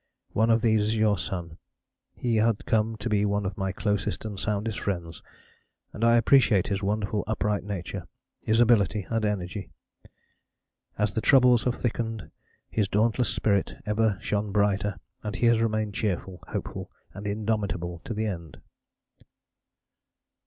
[0.31, 1.59] One of these is your son.
[2.15, 5.21] He had come to be one of my closest and soundest friends,
[5.93, 8.07] and I appreciate his wonderful upright nature,
[8.41, 9.69] his ability and energy.
[10.97, 12.31] As the troubles have thickened
[12.71, 18.15] his dauntless spirit ever shone brighter and he has remained cheerful, hopeful and indomitable to
[18.15, 18.59] the end....